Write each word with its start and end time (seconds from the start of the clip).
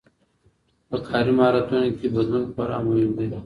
په 0.89 0.97
کاري 1.07 1.31
مهارتونو 1.37 1.87
کي 1.97 2.07
بدلون 2.15 2.43
خورا 2.53 2.77
مهم 2.87 3.11
دی. 3.17 3.27